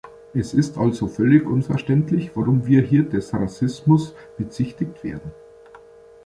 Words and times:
Es 0.33 0.55
ist 0.55 0.79
also 0.79 1.05
völlig 1.07 1.45
unverständlich, 1.45 2.31
warum 2.35 2.65
wir 2.65 2.81
hier 2.81 3.03
des 3.07 3.35
Rassismus 3.35 4.15
bezichtigt 4.35 5.03
werden! 5.03 5.31